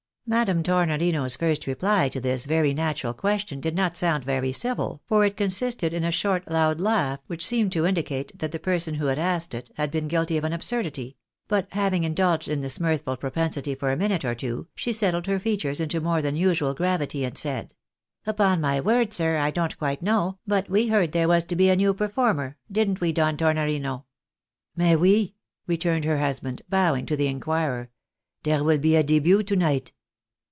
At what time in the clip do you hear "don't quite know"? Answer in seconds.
19.51-20.37